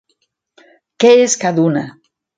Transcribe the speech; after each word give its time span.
Què 1.05 1.11
és 1.27 1.37
cada 1.45 1.67
una? 1.69 1.85